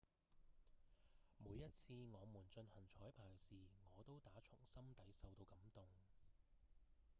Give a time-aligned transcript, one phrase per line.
[1.37, 5.83] 「每一次我們進行彩排時我都打從心底受到感動」